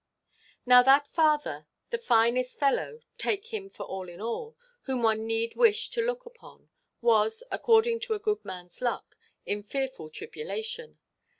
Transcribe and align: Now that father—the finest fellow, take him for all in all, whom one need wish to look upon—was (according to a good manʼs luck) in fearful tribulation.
Now 0.65 0.81
that 0.81 1.07
father—the 1.07 1.97
finest 1.99 2.57
fellow, 2.57 3.01
take 3.19 3.53
him 3.53 3.69
for 3.69 3.83
all 3.83 4.09
in 4.09 4.19
all, 4.19 4.57
whom 4.85 5.03
one 5.03 5.27
need 5.27 5.55
wish 5.55 5.91
to 5.91 6.01
look 6.03 6.25
upon—was 6.25 7.43
(according 7.51 7.99
to 7.99 8.15
a 8.15 8.19
good 8.19 8.39
manʼs 8.41 8.81
luck) 8.81 9.15
in 9.45 9.61
fearful 9.61 10.09
tribulation. 10.09 10.97